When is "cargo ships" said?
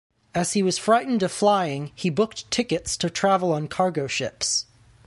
3.67-4.65